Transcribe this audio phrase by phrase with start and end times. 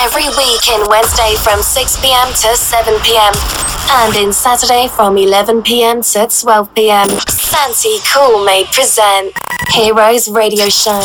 [0.00, 3.34] Every week in Wednesday from 6 pm to 7 pm.
[3.90, 7.08] And in Saturday from 11 pm to 12 pm.
[7.28, 9.32] Santi Cool may present
[9.70, 11.00] Heroes Radio Show.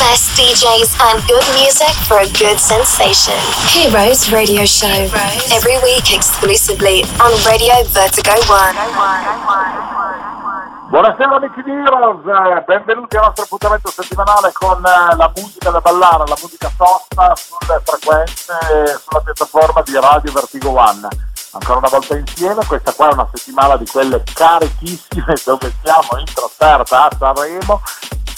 [0.00, 3.36] Best DJs and good music for a good sensation.
[3.68, 5.10] Heroes Radio Show.
[5.52, 9.99] Every week exclusively on Radio Vertigo 1.
[10.90, 15.78] Buonasera amici di Heroes, eh, benvenuti al nostro appuntamento settimanale con eh, la musica da
[15.80, 21.06] ballare, la musica tosta sulle frequenze, sulla piattaforma di Radio Vertigo One.
[21.52, 26.24] Ancora una volta insieme, questa qua è una settimana di quelle carichissime dove siamo in
[26.34, 27.82] trasferta a Sanremo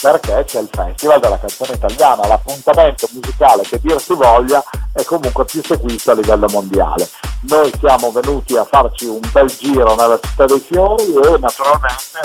[0.02, 4.62] perché c'è il Festival della canzone italiana, l'appuntamento musicale che dir si voglia
[4.92, 7.08] è comunque più seguito a livello mondiale.
[7.48, 12.20] Noi siamo venuti a farci un bel giro nella città dei fiori e naturalmente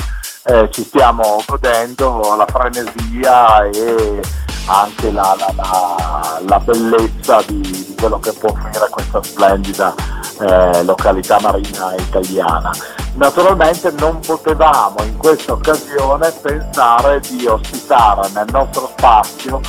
[0.47, 4.21] eh, ci stiamo godendo la frenesia e
[4.67, 9.93] anche la, la, la, la bellezza di, di, quello che può offrire questa splendida
[10.39, 12.71] eh, località marina italiana.
[13.15, 19.59] Naturalmente non potevamo in questa occasione pensare di ospitare nel nostro spazio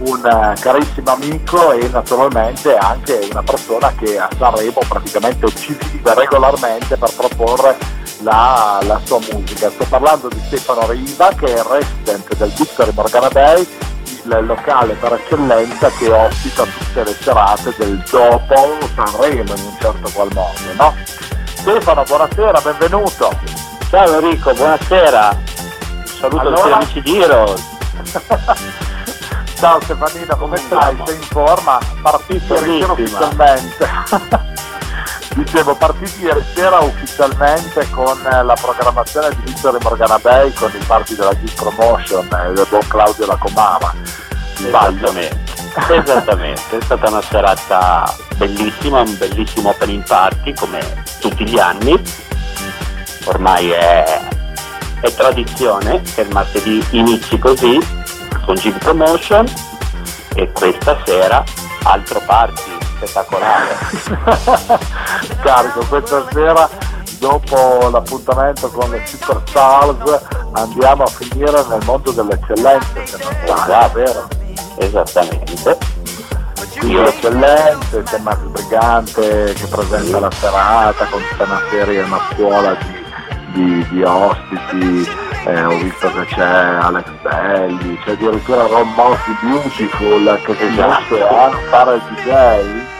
[0.00, 6.14] un eh, carissimo amico e naturalmente anche una persona che a Sanremo praticamente ci vive
[6.14, 7.76] regolarmente per proporre
[8.22, 9.70] la, la, sua musica.
[9.70, 13.66] Sto parlando di Stefano Riva che è il resident del Victory Morgana Bay,
[14.24, 20.10] il locale per eccellenza che ospita tutte le serate del dopo Sanremo in un certo
[20.14, 20.58] qual modo.
[20.76, 20.94] No?
[21.54, 23.30] Stefano, buonasera, benvenuto.
[23.90, 25.38] Ciao Enrico, buonasera.
[26.04, 26.56] Saluto allora...
[26.56, 27.68] tutti amici di Heroes.
[29.60, 30.96] Ciao Stefanino, come stai?
[31.04, 31.78] Sei in forma?
[32.00, 33.88] Partiti ieri sera ufficialmente.
[35.36, 41.14] Dicevo, partiti ieri sera ufficialmente con la programmazione di Vittorio Morgana Bay con i parti
[41.14, 43.92] della Geek Promotion e del buon Claudio Lacomava.
[44.56, 45.38] Esattamente.
[45.90, 52.02] Esattamente, è stata una serata bellissima, un bellissimo opening party come tutti gli anni.
[53.24, 54.20] Ormai è,
[55.02, 57.98] è tradizione che il martedì inizi così
[58.50, 59.46] con Gig Promotion
[60.34, 61.44] e questa sera
[61.84, 63.78] altro party spettacolare.
[65.40, 66.68] Carico, questa sera
[67.20, 74.28] dopo l'appuntamento con le Superstars andiamo a finire nel mondo dell'eccellenza, se non sbaglio, vero?
[74.78, 75.78] Esattamente.
[76.76, 82.76] Qui l'eccellenza, c'è Max Brigante che presenta la serata con tutta una serie, una scuola
[83.52, 89.36] di, di, di ospiti eh, ho visto che c'è Alex Belli, c'è addirittura Ron Mossi
[89.40, 92.98] Beautiful che si mette a fare il DJ.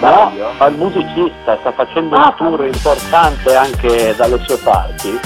[0.00, 5.18] No, ma il musicista sta facendo ah, un tour importante anche dalle sue parti.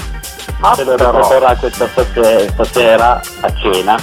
[0.61, 3.95] Ah, Se lo riproporrà questa stasera a cena,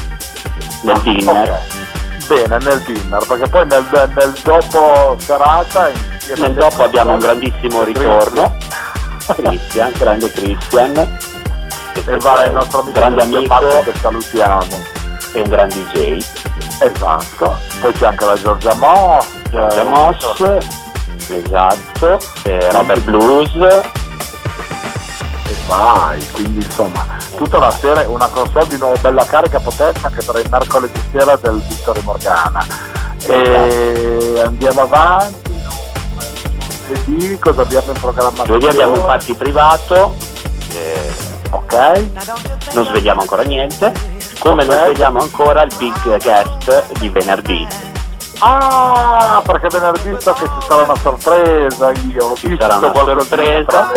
[0.82, 1.43] nel ah, dinner.
[1.43, 1.82] Okay.
[2.26, 5.91] Bene, nel dinner, perché poi nel, nel dopo serata...
[6.37, 8.56] Nel dopo abbiamo un grandissimo ritorno.
[9.37, 11.32] Christian, grande Christian
[12.06, 13.55] e va il nostro amico grande amico.
[13.84, 14.66] Che salutiamo
[15.32, 16.25] e un gran DJ
[16.81, 17.56] esatto.
[17.81, 20.34] Poi c'è anche la Giorgia Moss Giorgia Moss.
[21.28, 22.19] Esatto.
[22.71, 23.55] Robert Blues.
[25.47, 27.06] E vai quindi insomma
[27.37, 31.37] tutta una serie una console di nuovo bella carica potente anche per il mercoledì sera
[31.37, 32.66] del Vittorio Morgana.
[33.26, 35.53] E andiamo avanti.
[36.87, 38.61] Giovedì cosa abbiamo in programmazione?
[38.61, 40.15] Giovedì abbiamo un party privato.
[40.75, 41.12] Eh,
[41.56, 42.75] ok?
[42.75, 43.92] Non svegliamo ancora niente,
[44.38, 47.66] come non svegliamo ancora il big guest di venerdì.
[48.41, 53.93] Ah, perché venerdì so che ci sarà una sorpresa, io ci sarà una sorpresa.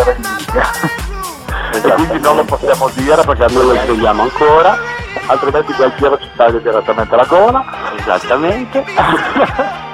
[1.74, 4.78] e quindi non lo possiamo dire perché non lo svegliamo ancora,
[5.26, 7.66] altrimenti giro ci taglia direttamente la gola.
[7.98, 8.86] Esattamente.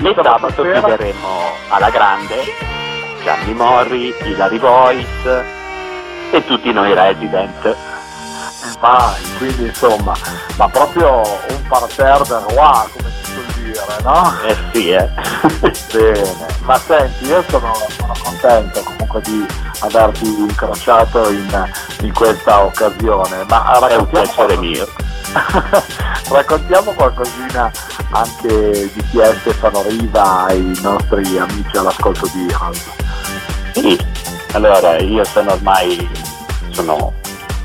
[0.00, 1.28] e sabato chiuderemo
[1.70, 2.76] alla grande
[3.22, 5.57] Gianni Morri, Hilary Voice,
[6.30, 7.76] e tutti noi resident.
[8.80, 10.14] Vai, quindi insomma,
[10.56, 14.34] ma proprio un parterre del roi, come si può dire, no?
[14.42, 15.08] Eh sì, eh.
[15.92, 19.46] Bene, ma senti, io sono, sono, contento comunque di
[19.80, 21.70] averti incrociato in,
[22.02, 24.86] in questa occasione, ma è un piacere mio.
[26.30, 27.70] raccontiamo qualcosina
[28.10, 32.90] anche di chi è Stefano Riva ai nostri amici all'ascolto di Heroes.
[33.72, 33.98] Sì,
[34.52, 36.08] allora io sono ormai
[36.70, 37.12] sono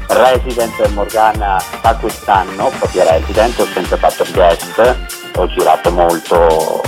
[0.07, 4.95] resident del Morgana da quest'anno, proprio resident, ho sempre fatto guest,
[5.35, 6.81] ho girato molto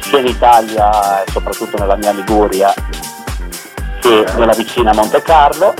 [0.00, 2.72] sia in Italia soprattutto nella mia Liguria
[4.00, 5.74] che nella vicina Monte Carlo.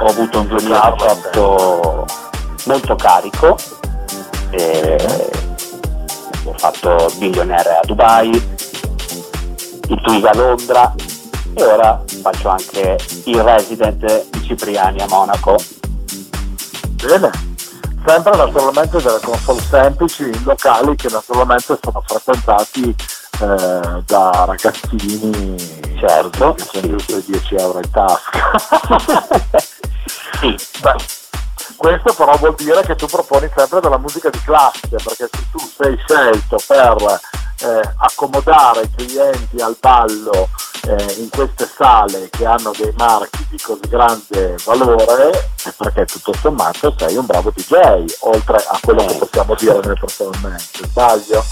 [0.00, 2.06] Ho avuto un 2018
[2.66, 3.56] molto carico.
[6.44, 8.30] Ho fatto il Billionaire a Dubai,
[9.88, 10.92] il Twig a Londra
[11.54, 15.56] e ora faccio anche il Resident di Cipriani a Monaco.
[17.04, 17.30] Bene,
[18.06, 22.94] sempre naturalmente delle console semplici in locali che naturalmente sono frequentati
[23.40, 28.50] eh, da ragazzini certo giusto 10 euro in tasca
[30.40, 30.56] sì.
[30.80, 30.94] Beh,
[31.76, 35.58] questo però vuol dire che tu proponi sempre della musica di classe perché se tu
[35.58, 37.20] sei scelto per
[37.62, 40.48] eh, accomodare i clienti al ballo
[40.84, 45.30] eh, in queste sale che hanno dei marchi di così grande valore
[45.62, 49.98] è perché tutto sommato sei un bravo DJ oltre a quello che possiamo dire nel
[49.98, 51.44] personalmente sbaglio?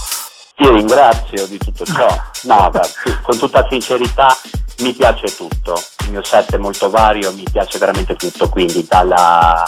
[0.56, 2.06] Ti ringrazio di tutto ciò.
[2.42, 4.36] No, beh, con tutta sincerità
[4.80, 5.80] mi piace tutto.
[6.04, 9.64] Il mio set è molto vario, mi piace veramente tutto, quindi dalla,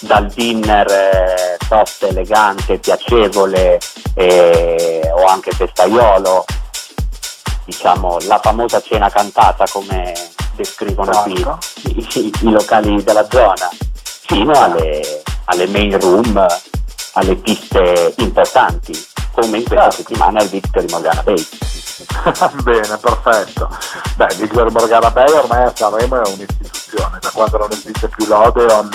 [0.00, 3.78] dal dinner eh, soft, elegante, piacevole
[4.14, 6.44] eh, o anche festaiolo,
[7.64, 10.12] diciamo la famosa cena cantata come
[10.54, 11.44] descrivono qui
[11.84, 13.68] i, i, i, locali della zona,
[14.02, 16.46] fino alle, alle main room,
[17.12, 19.96] alle piste importanti come in questa certo.
[19.96, 21.46] settimana il Victory Morgana Bay.
[22.62, 23.68] Bene, perfetto.
[24.16, 28.90] Beh, Victory Morgana Bay ormai a Sanremo è un'istituzione, da quando non esiste più l'Odeon,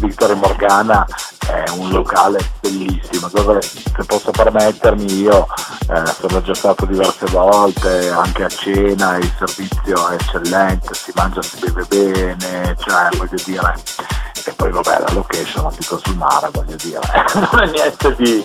[0.00, 1.06] Victory Morgana
[1.46, 5.46] è un locale bellissimo dove se posso permettermi io
[5.88, 11.42] eh, sono già stato diverse volte anche a cena il servizio è eccellente si mangia
[11.42, 13.74] si beve bene cioè voglio dire
[14.44, 17.00] e poi vabbè la location dico sul mare voglio dire
[17.34, 18.44] non è niente di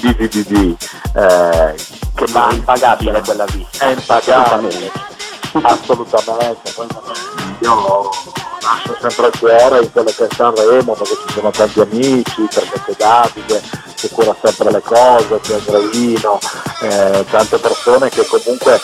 [0.00, 0.76] di di di,
[1.14, 1.74] eh,
[2.14, 5.08] che ma è impagabile quella vista è impagabile.
[5.52, 6.72] Assolutamente.
[7.60, 8.10] Io
[8.60, 12.80] lascio sempre il cuore in quello che è Sanremo perché ci sono tanti amici perché
[12.84, 13.62] c'è Davide
[13.96, 16.38] che cura sempre le cose c'è Andreino
[16.82, 18.80] eh, tante persone che comunque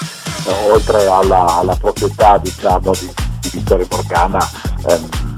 [0.47, 4.51] eh, oltre alla, alla, proprietà diciamo di, di Vittorio Morgana
[4.89, 5.35] ehm,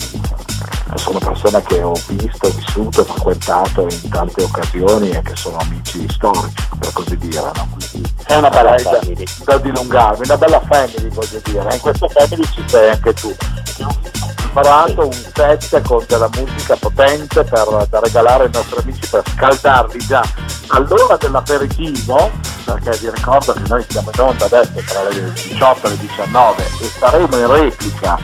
[0.96, 6.68] sono persone che ho visto, vissuto, frequentato in tante occasioni e che sono amici storici,
[6.78, 7.50] per così dire.
[7.54, 7.68] No?
[7.90, 9.24] Quindi, è una bella eh, family.
[9.44, 13.34] Da, da dilungarmi, una bella family voglio dire, in questa family ci sei anche tu.
[13.82, 13.96] Ho
[14.36, 19.98] preparato un set con della musica potente per, da regalare ai nostri amici per scaldarli
[20.06, 20.22] già
[20.68, 22.30] all'ora dell'aperitivo,
[22.64, 26.62] perché vi ricordo che noi siamo in onda adesso tra le 18 e le 19
[26.62, 28.18] e saremo in replica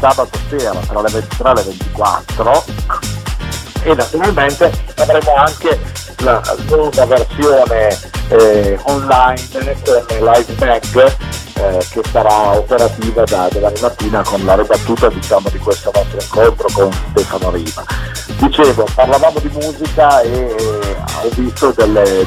[0.00, 2.64] sabato sera tra le 23 e le 24
[3.82, 5.78] e naturalmente avremo anche
[6.18, 7.98] la nuova versione
[8.28, 9.62] eh, online con
[10.20, 11.12] Live Mag
[11.54, 16.68] eh, che sarà operativa da domani mattina con la ribattuta diciamo, di questo nostro incontro
[16.72, 17.84] con Stefano Riva.
[18.38, 22.26] Dicevo, parlavamo di musica e eh, ho visto delle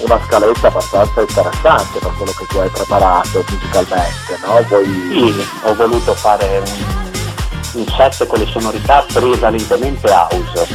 [0.00, 4.64] una scaletta abbastanza interessante per quello che tu hai preparato musicalmente, no?
[4.68, 4.84] Voi...
[4.84, 10.66] Sì, ho voluto fare un, un set con le sonorità prevalentemente house,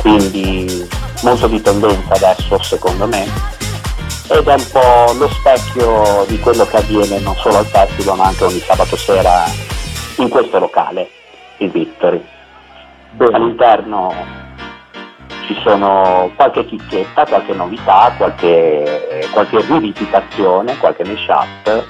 [0.00, 0.88] quindi
[1.22, 3.24] molto di tendenza adesso secondo me,
[4.28, 8.26] ed è un po' lo specchio di quello che avviene non solo al festival ma
[8.26, 9.44] anche ogni sabato sera
[10.16, 11.10] in questo locale,
[11.58, 12.24] il Victory.
[13.12, 13.36] Bene.
[13.36, 14.44] All'interno
[15.46, 21.86] ci sono qualche chicchetta, qualche novità, qualche, qualche rivisitazione, qualche mashup,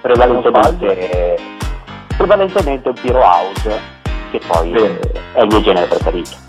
[0.00, 1.38] prevalentemente,
[2.16, 3.80] prevalentemente un Piro House,
[4.30, 5.00] che poi Bene.
[5.32, 6.44] è il mio genere preferito.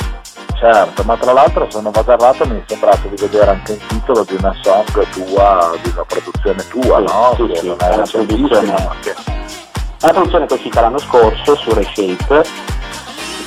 [0.59, 4.23] Certo, ma tra l'altro sono vado errato mi è sembrato di vedere anche il titolo
[4.23, 7.33] di una song tua, di una produzione tua, sì, no?
[7.35, 9.15] Sì, sì, è una produzione, che...
[10.01, 12.43] una produzione che è uscita l'anno scorso su Reshape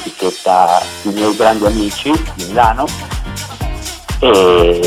[0.00, 2.86] etichetta i miei grandi amici di Milano
[4.18, 4.80] e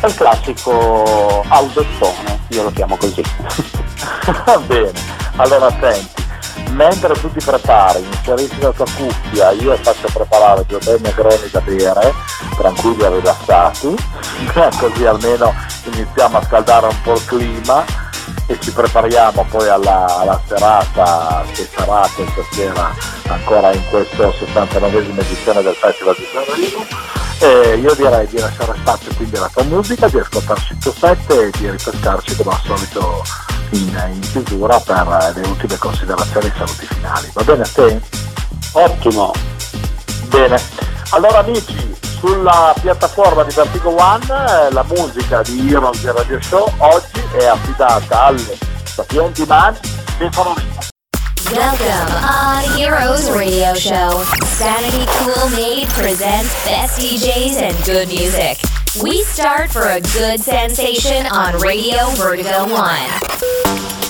[0.00, 3.22] è il classico autostone, io lo chiamo così.
[4.44, 4.92] Va bene,
[5.36, 6.22] allora senti,
[6.70, 11.60] mentre tu ti prepari, inserisci la tua cuffia, io faccio preparare due bei negroni da
[11.60, 12.14] bere,
[12.56, 13.94] tranquilli e rilassati,
[14.78, 15.52] così almeno
[15.84, 17.84] iniziamo a scaldare un po' il clima
[18.46, 22.94] e ci prepariamo poi alla, alla serata che sarà questa sera
[23.28, 26.86] ancora in questo 69esima edizione del Festival di Sanremo
[27.40, 31.30] e io direi di lasciare spazio quindi alla tua musica, di ascoltarci il tuo set
[31.30, 33.22] e di ripescarci come al solito
[33.70, 37.30] in, in chiusura per le ultime considerazioni e saluti finali.
[37.32, 38.00] Va bene a te?
[38.72, 39.32] Ottimo!
[40.28, 40.60] Bene,
[41.10, 46.72] allora amici, sulla piattaforma di Vertigo One eh, la musica di Heroes del Radio Show
[46.78, 49.78] oggi è affidata alle sapienti mani
[50.14, 50.86] Stefano Rita.
[51.50, 54.22] Welcome on Heroes Radio Show.
[54.44, 58.58] Sanity Cool Made presents best DJs and good music.
[59.00, 64.07] We start for a good sensation on Radio Vertigo 1.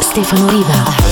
[0.00, 1.11] Stefano Riva.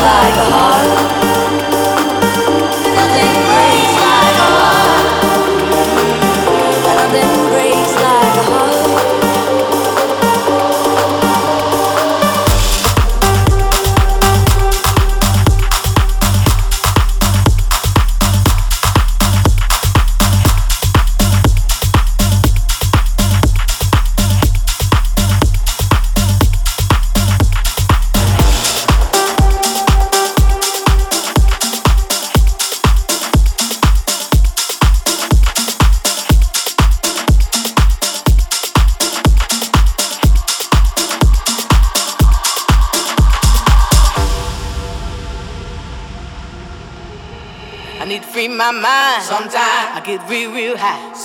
[0.00, 1.09] like a heart.
[50.16, 51.09] get real, real high.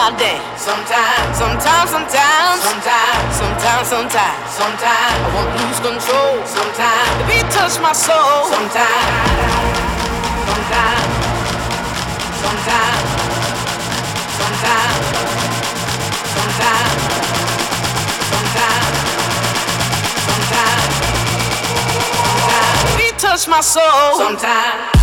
[0.00, 0.40] my dance.
[0.64, 6.40] Sometimes, sometimes, sometimes, sometimes, sometimes, sometimes, sometimes I wanna lose control.
[6.56, 8.48] Sometimes the beat touch my soul.
[8.48, 9.44] Sometimes,
[10.48, 11.04] sometimes,
[12.40, 13.04] sometimes,
[14.40, 15.04] sometimes,
[16.00, 16.96] sometimes, sometimes,
[17.90, 18.96] sometimes,
[22.30, 22.78] sometimes.
[23.20, 24.16] Touch my soul.
[24.16, 24.99] Sometimes.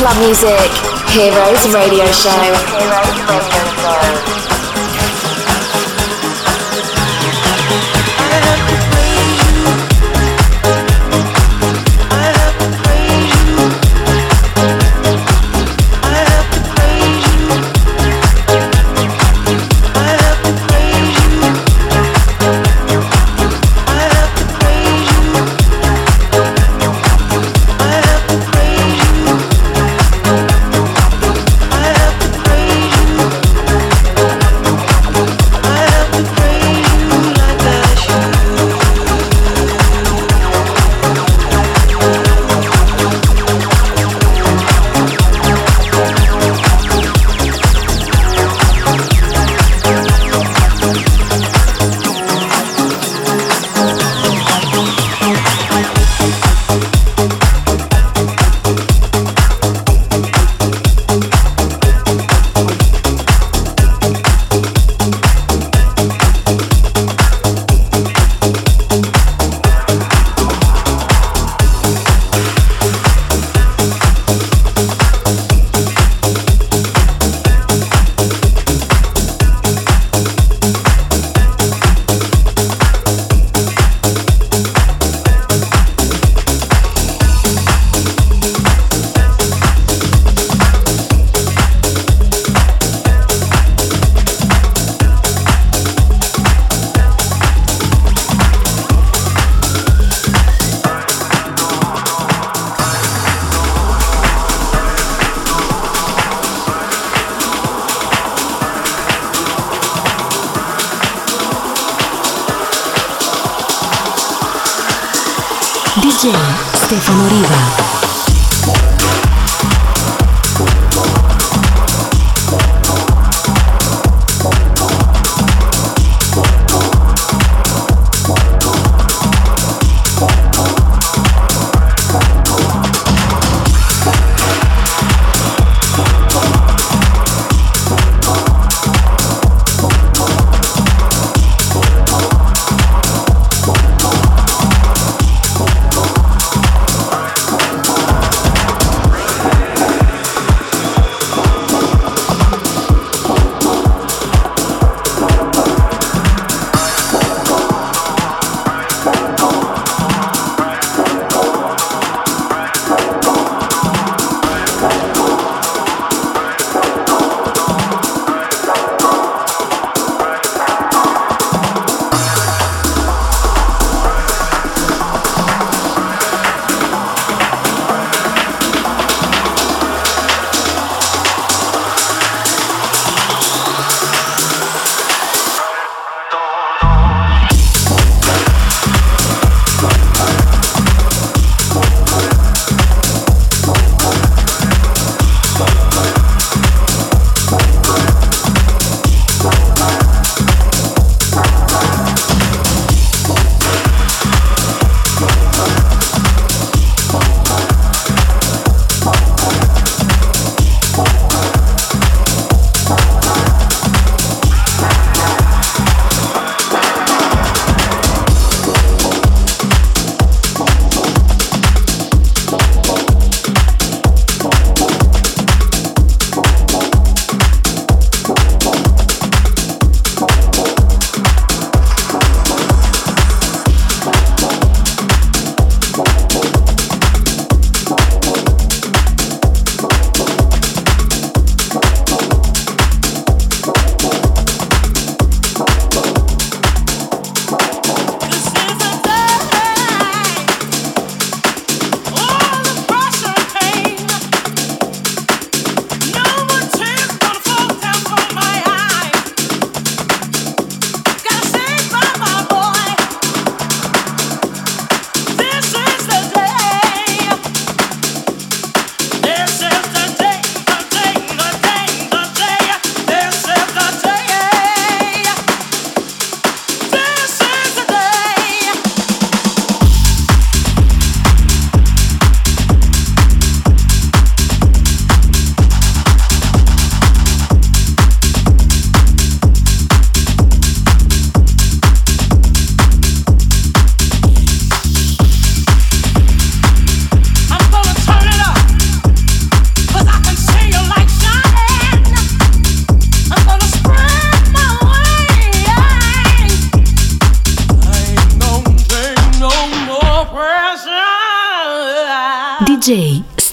[0.00, 0.70] Club music.
[1.10, 2.30] Heroes Radio Show.
[2.40, 3.69] Heroes Radio Show.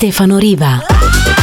[0.07, 1.36] Stefano Riva.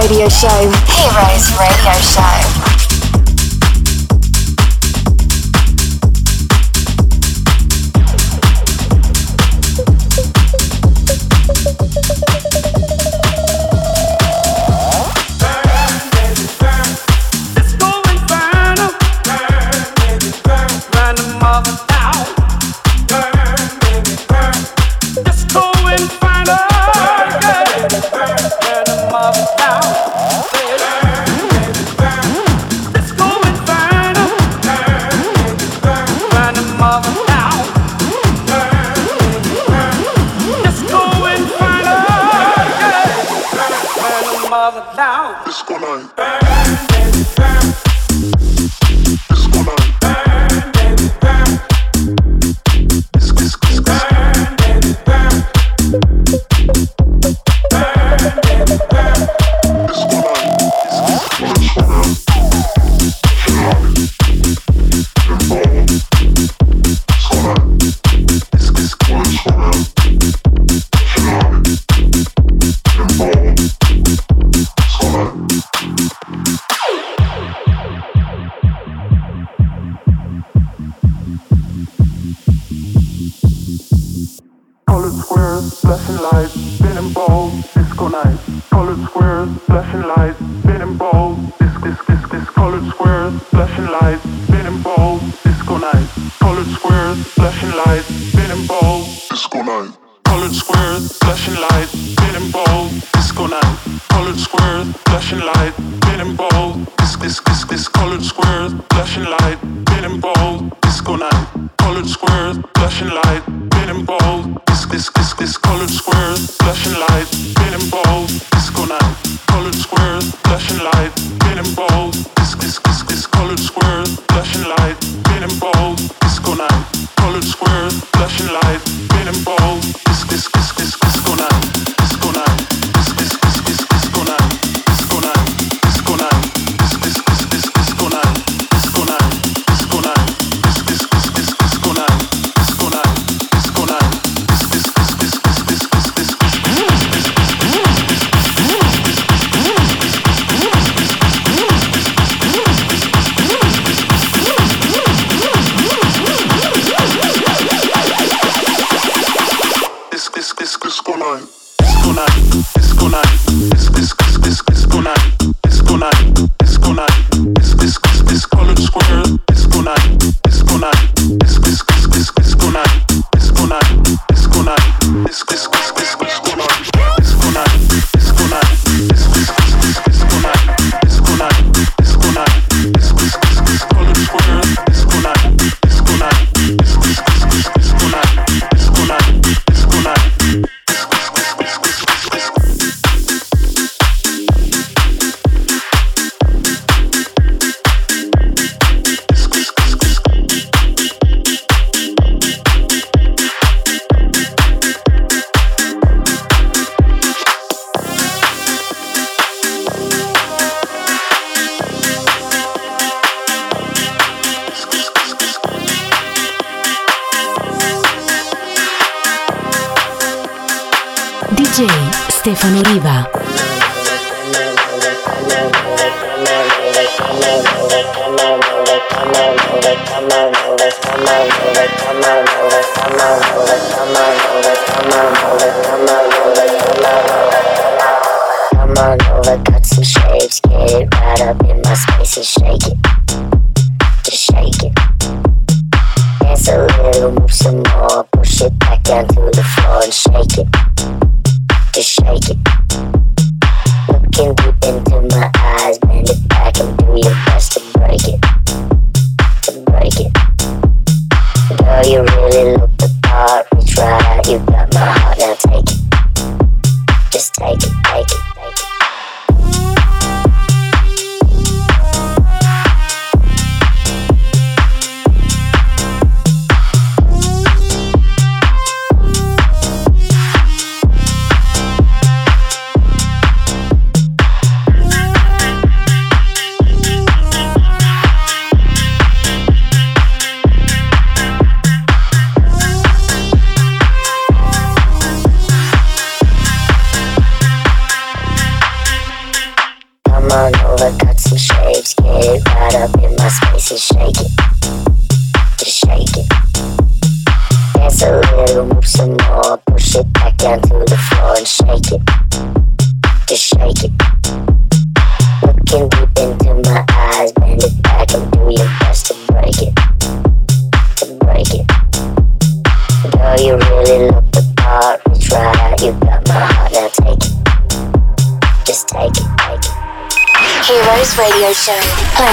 [0.00, 2.49] Radio show, Heroes Radio Show.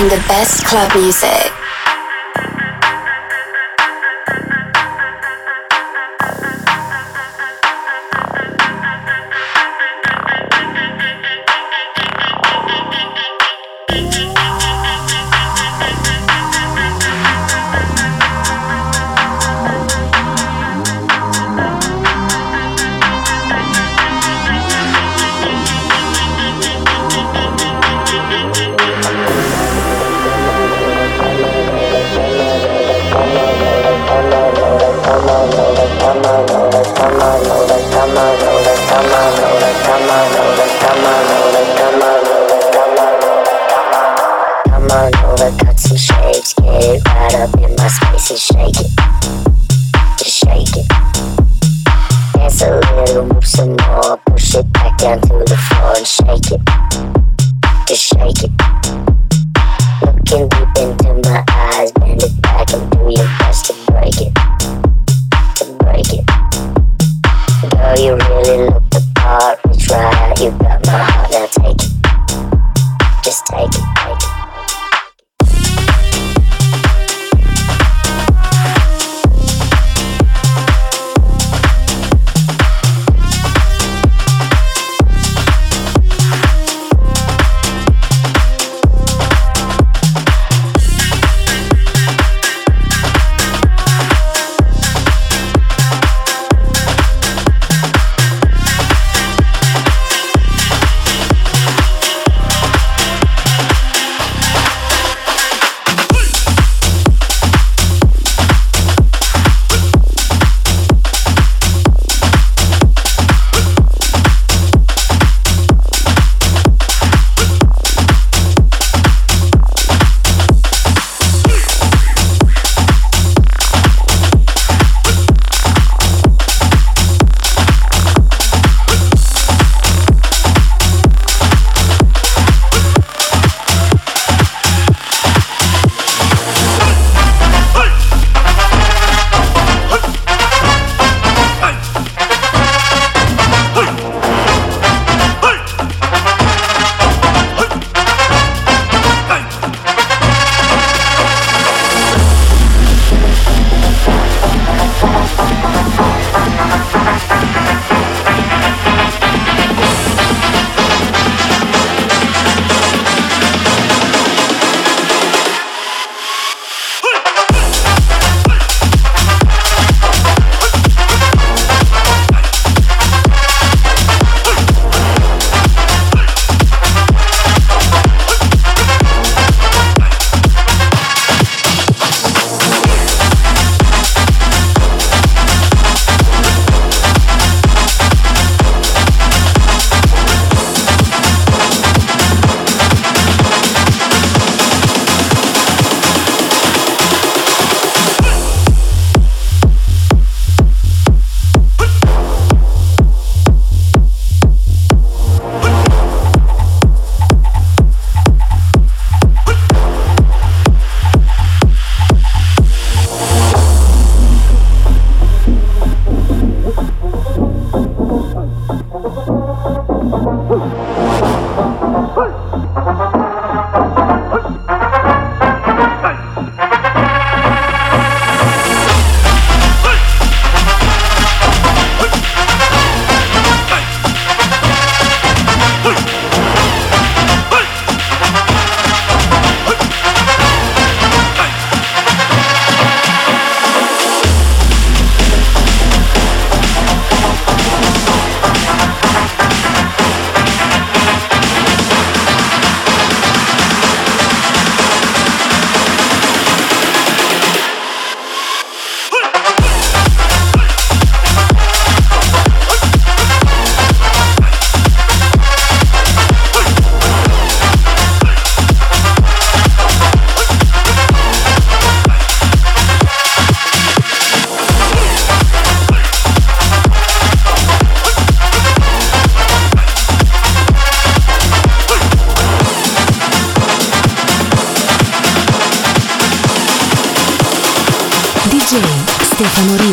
[0.09, 1.46] The best club music.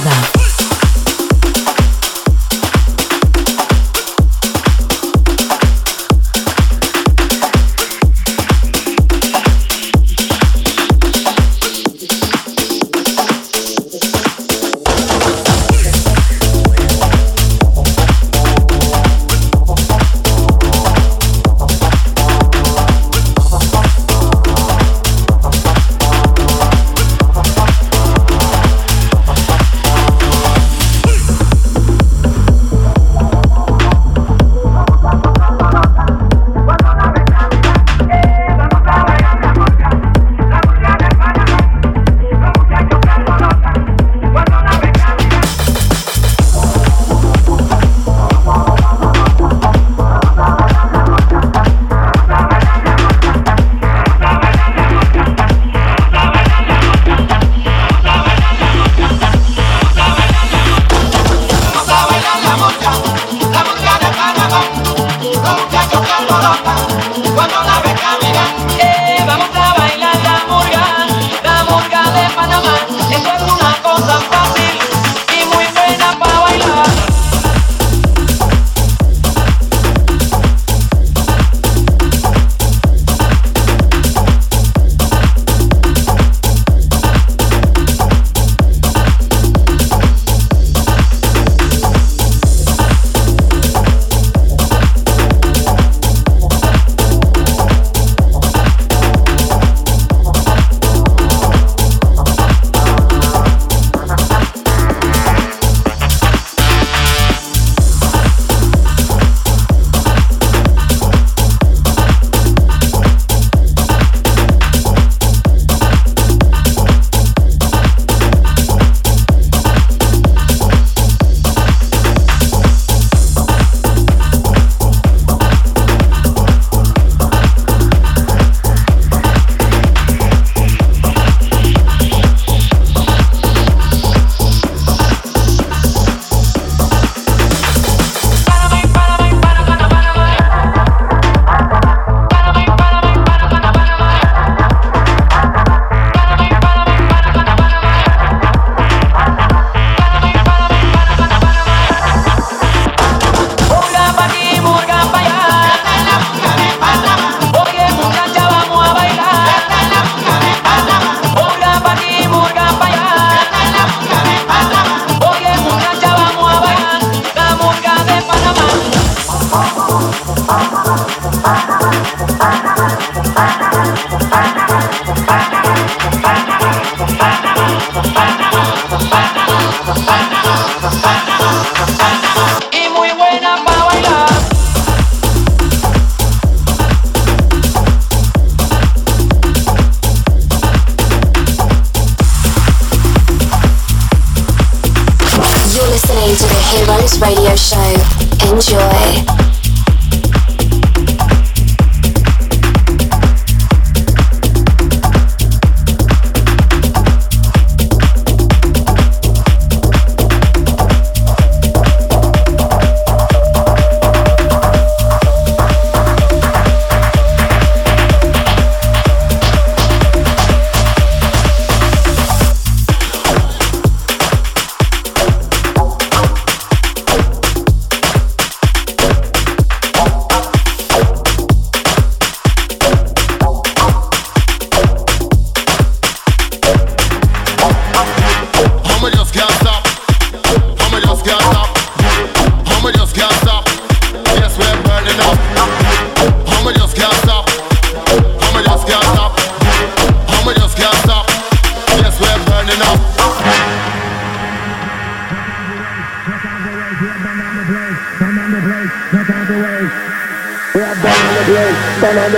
[0.05, 0.44] Nova.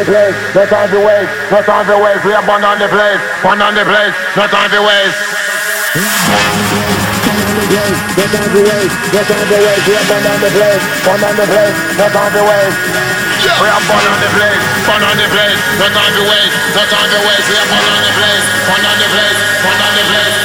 [0.07, 2.23] Place, no time to waste, no time to waste.
[2.23, 5.19] We are burn on the place, burn on the place, no time to waste.
[8.17, 9.85] No time to waste, no time to waste.
[9.87, 12.79] We are burn on the place, burn on the place, no time to waste.
[13.43, 16.83] We are burn on the place, burn on the place, no time to waste, no
[16.87, 17.47] time to waste.
[17.51, 20.36] We are burn on the place, burn on the place, burn on the place.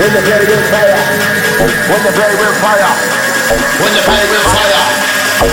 [0.00, 0.96] When the play with fire,
[1.60, 2.88] when the play with fire,
[3.84, 4.84] when the play with fire,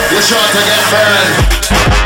[0.10, 1.97] you're sure to get burned.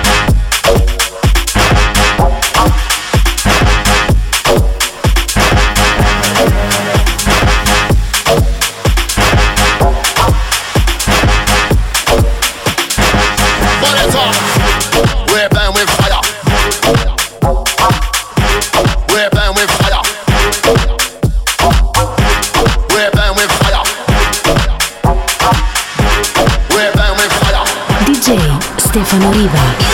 [28.91, 29.90] Stefano Riva.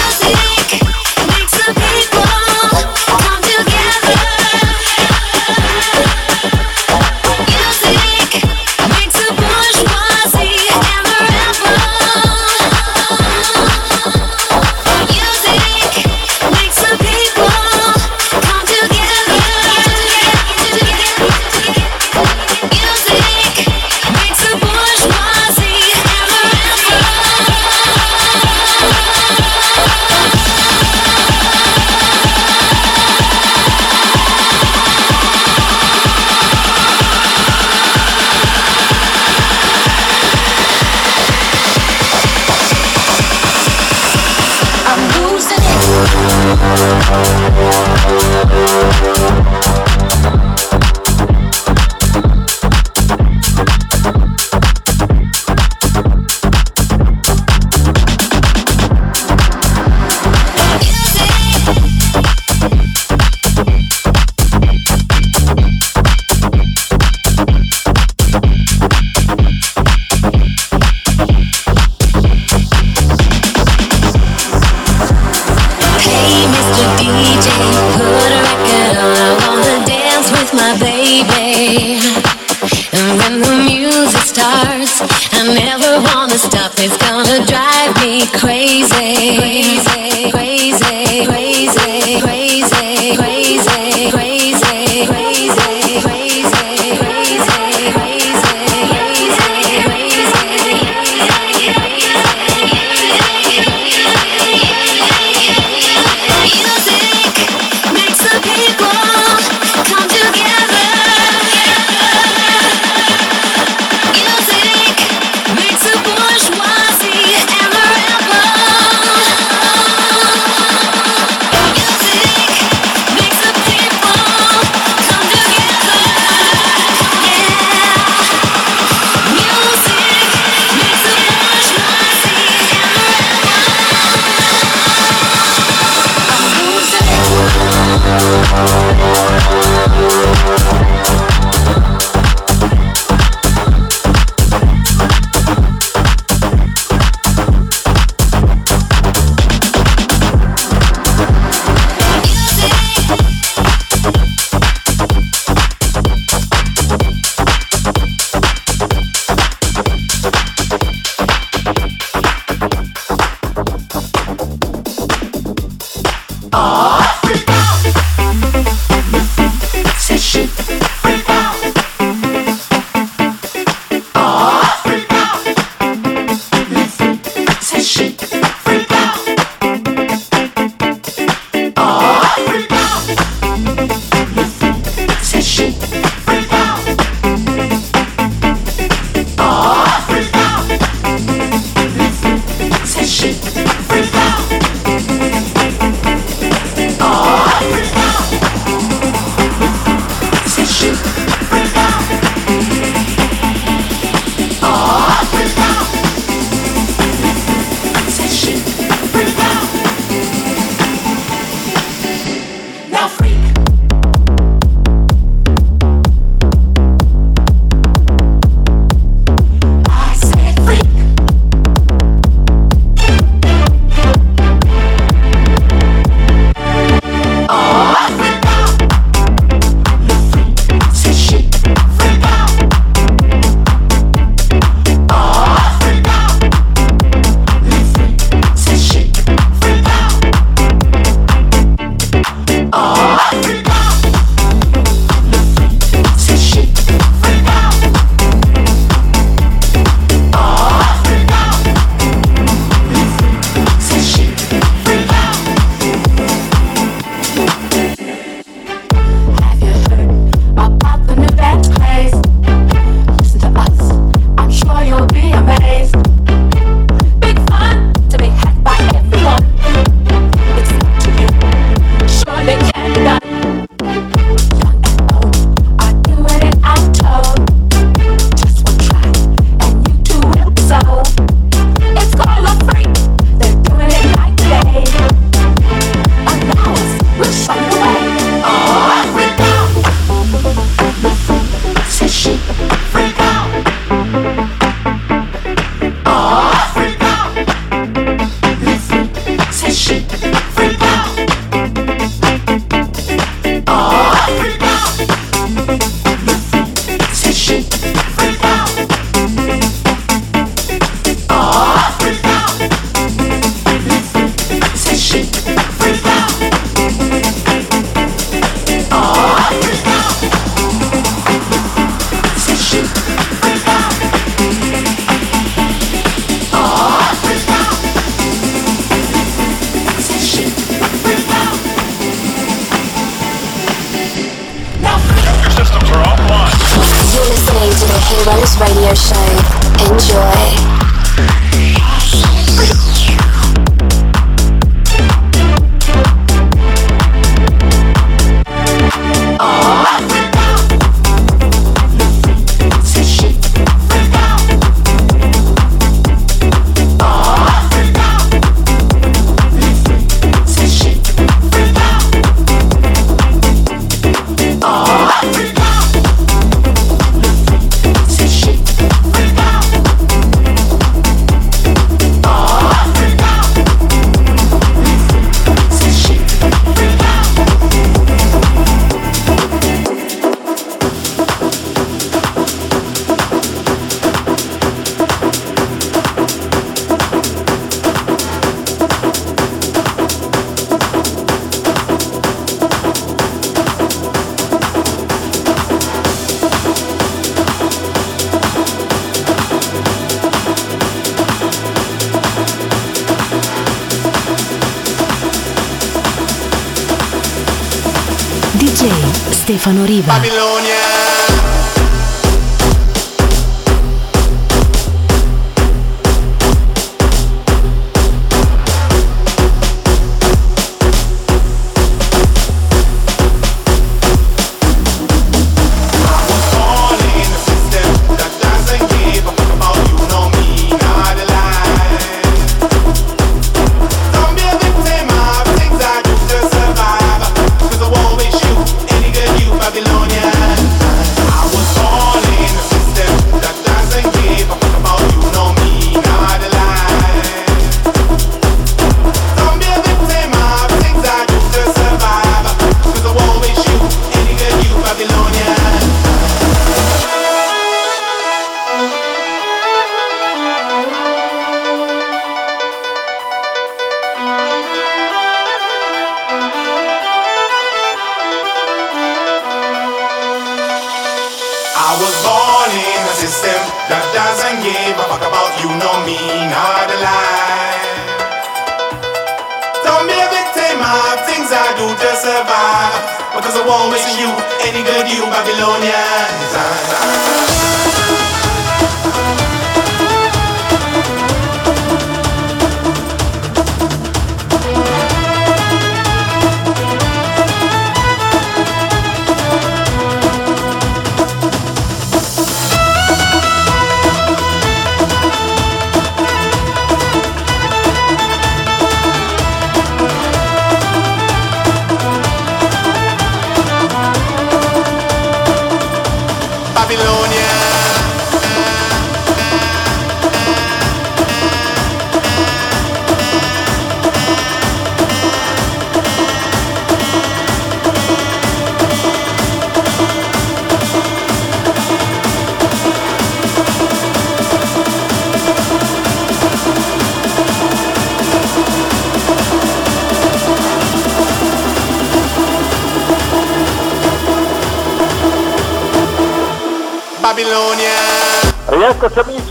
[409.47, 410.11] Stefano Riva.
[410.11, 411.56] Babilonia.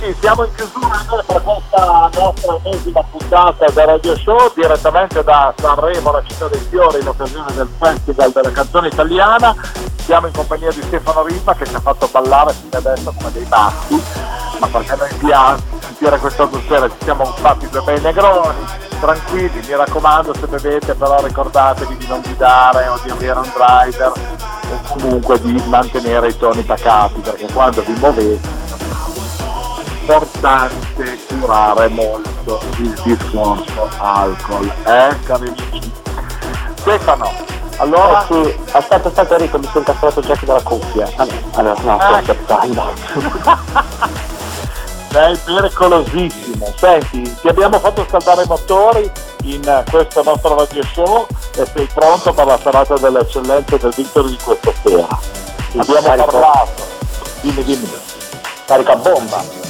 [0.07, 6.13] Amici, siamo in chiusura per questa nostra ennesima puntata del Radio Show direttamente da Sanremo,
[6.13, 9.55] la città dei fiori, in occasione del Festival della canzone italiana.
[9.97, 13.47] Siamo in compagnia di Stefano Riva che ci ha fatto ballare fino adesso come dei
[13.49, 14.01] matti,
[14.61, 18.65] ma perché noi piace sentire questa atmosfera, ci siamo fatti due bei negroni,
[19.01, 24.13] tranquilli, mi raccomando se bevete però ricordatevi di non guidare o di avere un driver
[24.13, 28.66] o comunque di mantenere i toni pacati perché quando vi muovete
[30.07, 35.93] importante curare molto il discorso alcol, eh cari amici?
[36.77, 37.33] Stefano,
[37.79, 38.23] allora...
[38.23, 41.09] Eh sì, aspetta, aspetta Enrico, mi sono incastrato il jack dalla cuffia.
[41.17, 42.93] Allora, no, sto aspettando.
[45.11, 46.73] Sei pericolosissimo.
[46.77, 49.11] Senti, ti abbiamo fatto scaldare i motori
[49.43, 51.27] in questo nostro radio show
[51.57, 55.09] e sei pronto per la serata delle eccellenze del Victory di questa sera.
[55.77, 56.83] Abbiamo parlato.
[57.41, 57.91] Dimmi, dimmi.
[58.67, 59.66] Carica bomba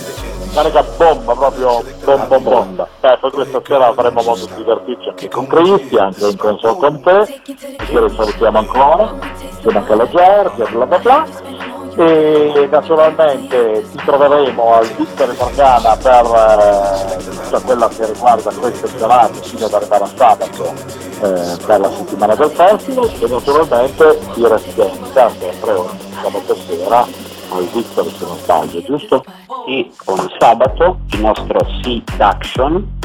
[0.57, 2.89] carica bomba proprio bomba bomba.
[3.01, 7.41] Eh, questa sera avremo modo di divertirci anche con Cristi anche in console con te.
[7.45, 9.15] Che lo salutiamo ancora.
[9.51, 11.27] Insieme anche alla Giorgia bla bla bla
[11.99, 19.41] e naturalmente ci troveremo al Victory Morgana per eh, tutta quella che riguarda queste serate
[19.43, 23.11] fino ad arrivare a sabato eh, per la settimana del festival.
[23.19, 25.53] E naturalmente i residenti sempre
[26.23, 27.07] sabato sera
[27.51, 29.25] al Victor se non sbaglio, giusto?
[30.05, 32.99] Con sabato il nostro Seed Action,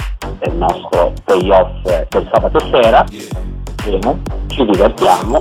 [0.45, 5.39] il nostro payoff del sabato sera, ci divertiamo,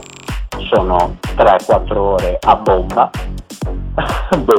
[0.72, 3.10] sono 3-4 ore a bomba,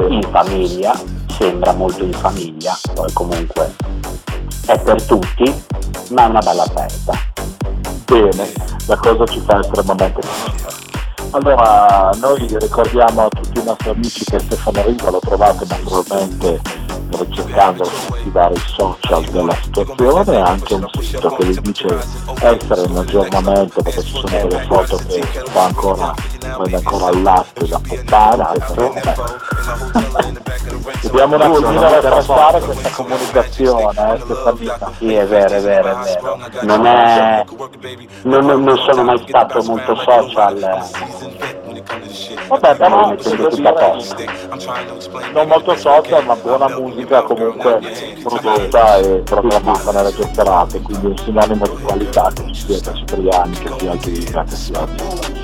[0.08, 0.92] in famiglia,
[1.36, 3.74] sembra molto in famiglia, poi comunque
[4.66, 5.64] è per tutti,
[6.10, 7.12] ma è una bella festa.
[8.06, 8.52] Bene,
[8.86, 10.80] la cosa ci fa estremamente piacere.
[11.32, 16.60] Allora, noi ricordiamo a tutti i nostri amici che Stefano Riva lo trovate naturalmente
[17.10, 21.98] ricercando sui vari social della situazione e anche un sito che vi dice
[22.40, 27.66] essere in aggiornamento perché ci sono delle foto che fa ancora, prende ancora al latte
[27.68, 28.58] da poppare.
[31.02, 34.92] Dobbiamo un attimino rafforzare questa comunicazione, eh, Stefanina.
[34.98, 36.38] Sì, è vero, è vero, è vero.
[36.62, 37.44] Non, è,
[38.22, 40.88] non, non- non sono mai stato molto social,
[42.48, 44.24] Vabbè, però mettendo devo tutto a dire, posto.
[45.32, 47.80] non molto social, ma buona musica comunque
[48.22, 52.92] prodotta e programmata nelle già serate, quindi un sinonimo di qualità che ci sia da
[52.92, 55.40] Cipriani, che sia di oggi.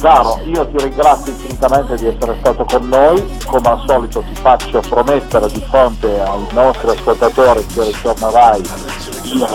[0.00, 4.80] Caro, io ti ringrazio infinitamente di essere stato con noi, come al solito ti faccio
[4.80, 8.62] promettere di fronte ai nostri ascoltatori che ritornerai
[9.34, 9.46] io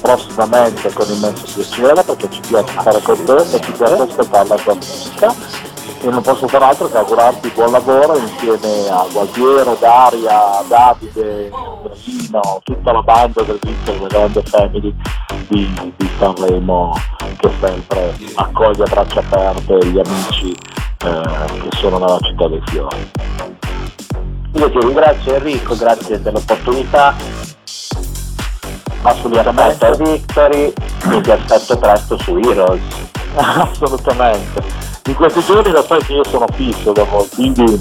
[0.00, 4.56] prossimamente con immenso piacere perché ci piace stare con te e ci piace ascoltare la
[4.56, 5.34] tua musica
[6.00, 11.50] e non posso far altro che augurarti buon lavoro insieme a Gualtiero, Daria, Davide,
[11.82, 14.94] Brasino, tutta la banda del Victor, la grande family
[15.48, 16.94] di, di Sanremo
[17.38, 20.50] che sempre accoglie a braccia aperte gli amici
[21.04, 23.10] eh, che sono nella città dei fiori.
[24.52, 26.20] Io ti ringrazio Enrico, grazie
[29.12, 29.62] dell'opportunità, Assolutamente.
[29.86, 30.72] aspetto Victory
[31.16, 32.82] e ti aspetto presto su Heroes.
[33.36, 34.84] Assolutamente.
[35.06, 37.62] In questi giorni lo sai che io sono fisso dopo, quindi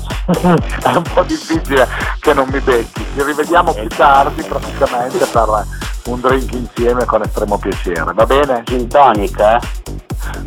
[0.83, 1.87] è un po' difficile
[2.19, 3.03] che non mi becchi.
[3.15, 5.65] Ci rivediamo più tardi praticamente per
[6.05, 8.61] un drink insieme con estremo piacere, va bene?
[8.65, 9.59] Gin tonic, eh?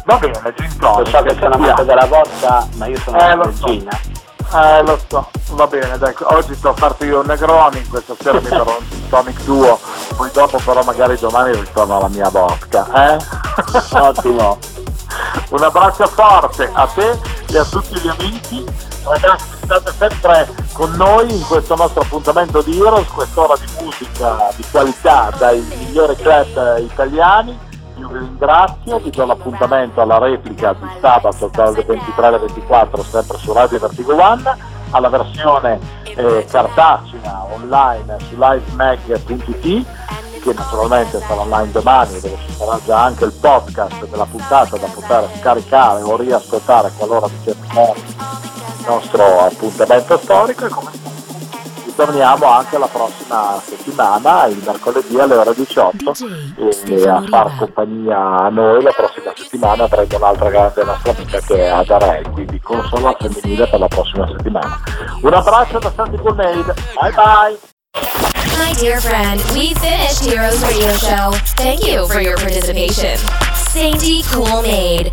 [0.05, 1.09] Va bene, gin Lo tonic.
[1.09, 3.67] so che sono amante della vodka, ma io sono Eh, lo del so.
[4.51, 8.41] Eh, lo so, va bene, dai, oggi sto a farti io un Negroni, questa sera
[8.41, 9.79] mi farò un tonic tuo,
[10.17, 13.19] poi dopo però magari domani ritorno alla mia vodka, eh?
[13.93, 14.59] Ottimo.
[15.51, 17.19] Un abbraccio forte a te
[17.51, 18.65] e a tutti gli amici.
[19.05, 24.65] Ragazzi, state sempre con noi in questo nostro appuntamento di Heroes, quest'ora di musica di
[24.71, 27.68] qualità dai migliori club italiani.
[28.09, 33.53] Vi ringrazio, vi do l'appuntamento alla replica di sabato dalle 23 alle 24 sempre su
[33.53, 34.57] Radio Vertigo One,
[34.91, 39.87] alla versione eh, cartacea online su livemag.it
[40.41, 44.87] che naturalmente sarà online domani dove ci sarà già anche il podcast della puntata da
[44.87, 50.67] poter scaricare o riascoltare qualora vi sia il nostro appuntamento storico.
[50.67, 50.91] E come
[51.99, 56.13] ritorniamo anche la prossima settimana il mercoledì alle ore 18
[56.87, 61.57] e a far compagnia a noi la prossima settimana avremo un'altra grande nostra amica che
[61.57, 64.81] è Adarei quindi consolo femminile per la prossima settimana.
[65.23, 67.59] Un abbraccio da Santi Coolmade bye bye.
[68.59, 71.33] My dear friend, we finished Heroes Radio Show.
[71.57, 73.19] Thank you for your participation.
[73.55, 75.13] Sainty Cool Maid